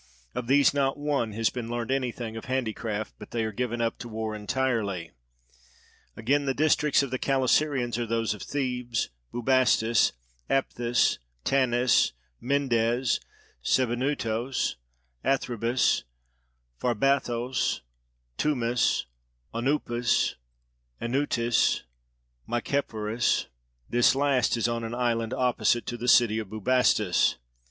[0.33, 3.99] Of these not one has been learnt anything of handicraft, but they are given up
[3.99, 5.11] to war entirely.
[6.17, 10.11] Again the districts of the Calasirians are those of Thebes, Bubastis,
[10.49, 13.19] Aphthis, Tanis, Mendes,
[13.63, 14.73] Sebennytos,
[15.23, 16.01] Athribis,
[16.81, 17.81] Pharbaithos,
[18.39, 19.05] Thmuis,
[19.53, 20.33] Onuphis,
[20.99, 21.83] Anytis,
[22.49, 23.45] Myecphoris,
[23.87, 27.35] this last is on an island opposite to the city of Bubastis.